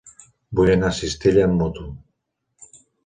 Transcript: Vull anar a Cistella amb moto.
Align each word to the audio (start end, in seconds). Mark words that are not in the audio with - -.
Vull 0.59 0.71
anar 0.75 0.87
a 0.93 0.95
Cistella 1.01 1.43
amb 1.49 1.59
moto. 1.65 1.85